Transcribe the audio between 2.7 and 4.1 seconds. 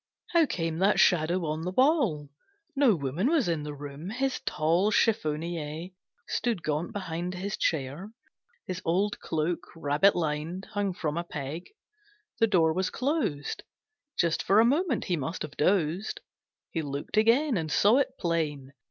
No woman was in the room!